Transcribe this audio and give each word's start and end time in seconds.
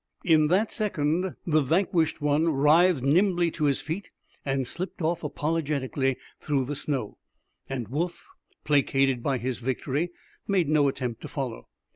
In 0.25 0.47
that 0.47 0.71
second 0.71 1.35
the 1.45 1.61
vanquished 1.61 2.21
one 2.21 2.47
writhed 2.49 3.03
nimbly 3.03 3.51
to 3.51 3.65
his 3.65 3.81
feet 3.81 4.09
and 4.43 4.65
slipped 4.65 4.99
off 4.99 5.23
apologetically 5.23 6.17
through 6.39 6.65
the 6.65 6.75
snow. 6.75 7.19
And 7.69 7.87
Woof, 7.87 8.25
placated 8.63 9.21
by 9.21 9.37
his 9.37 9.59
victory, 9.59 10.09
made 10.47 10.67
no 10.67 10.87
attempt 10.87 11.21
to 11.21 11.27
follow. 11.27 11.67